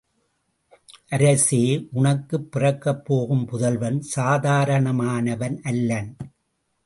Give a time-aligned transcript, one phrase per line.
[1.09, 1.59] அரசே
[1.91, 6.11] உனக்குப் பிறக்கப் போகும் புதல்வன் சாதாரணமானவன் அல்லன்!